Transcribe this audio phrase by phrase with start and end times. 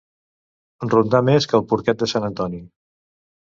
[0.93, 2.67] Rondar més que el porquet de Sant Antoni.